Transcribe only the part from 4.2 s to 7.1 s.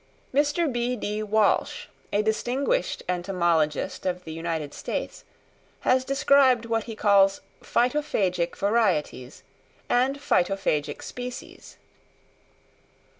the United States, has described what he